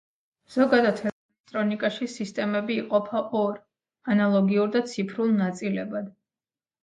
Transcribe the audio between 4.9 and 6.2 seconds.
ციფრულ ნაწილებად.